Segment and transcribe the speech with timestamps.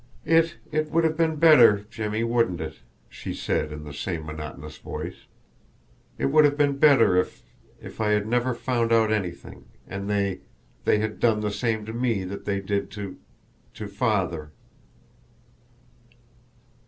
[0.25, 4.79] "It it would have been better, Jimmie, wouldn't it," she said in the same monotonous
[4.79, 5.27] voice,
[6.17, 7.43] "it would have been better if
[7.79, 10.39] if I had never found out anything, and they
[10.85, 13.19] they had done the same to me that they did to
[13.75, 14.49] to father."